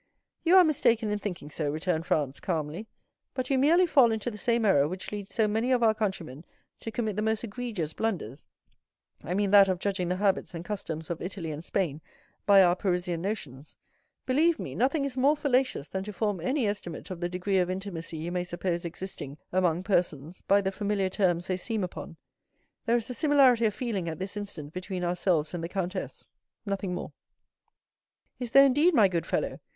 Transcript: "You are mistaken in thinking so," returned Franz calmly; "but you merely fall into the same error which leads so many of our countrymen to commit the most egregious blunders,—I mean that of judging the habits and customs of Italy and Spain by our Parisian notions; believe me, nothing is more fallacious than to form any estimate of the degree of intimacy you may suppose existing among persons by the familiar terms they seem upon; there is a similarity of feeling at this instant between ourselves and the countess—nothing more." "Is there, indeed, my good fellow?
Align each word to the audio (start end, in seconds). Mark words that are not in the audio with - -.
"You 0.43 0.55
are 0.55 0.63
mistaken 0.63 1.11
in 1.11 1.19
thinking 1.19 1.51
so," 1.51 1.69
returned 1.69 2.07
Franz 2.07 2.39
calmly; 2.39 2.87
"but 3.35 3.51
you 3.51 3.59
merely 3.59 3.85
fall 3.85 4.11
into 4.11 4.31
the 4.31 4.37
same 4.39 4.65
error 4.65 4.87
which 4.87 5.11
leads 5.11 5.31
so 5.31 5.47
many 5.47 5.71
of 5.71 5.83
our 5.83 5.93
countrymen 5.93 6.43
to 6.79 6.89
commit 6.89 7.15
the 7.17 7.21
most 7.21 7.43
egregious 7.43 7.93
blunders,—I 7.93 9.35
mean 9.35 9.51
that 9.51 9.67
of 9.69 9.77
judging 9.77 10.07
the 10.09 10.15
habits 10.15 10.55
and 10.55 10.65
customs 10.65 11.11
of 11.11 11.21
Italy 11.21 11.51
and 11.51 11.63
Spain 11.63 12.01
by 12.47 12.63
our 12.63 12.75
Parisian 12.75 13.21
notions; 13.21 13.75
believe 14.25 14.57
me, 14.57 14.73
nothing 14.73 15.05
is 15.05 15.15
more 15.15 15.37
fallacious 15.37 15.87
than 15.87 16.03
to 16.05 16.11
form 16.13 16.39
any 16.39 16.65
estimate 16.65 17.11
of 17.11 17.19
the 17.21 17.29
degree 17.29 17.59
of 17.59 17.69
intimacy 17.69 18.17
you 18.17 18.31
may 18.31 18.43
suppose 18.43 18.85
existing 18.85 19.37
among 19.51 19.83
persons 19.83 20.41
by 20.47 20.61
the 20.61 20.71
familiar 20.71 21.09
terms 21.09 21.45
they 21.45 21.57
seem 21.57 21.83
upon; 21.83 22.17
there 22.87 22.97
is 22.97 23.07
a 23.11 23.13
similarity 23.13 23.67
of 23.67 23.73
feeling 23.75 24.09
at 24.09 24.17
this 24.17 24.35
instant 24.35 24.73
between 24.73 25.03
ourselves 25.03 25.53
and 25.53 25.63
the 25.63 25.69
countess—nothing 25.69 26.95
more." 26.95 27.13
"Is 28.39 28.49
there, 28.49 28.65
indeed, 28.65 28.95
my 28.95 29.07
good 29.07 29.27
fellow? 29.27 29.59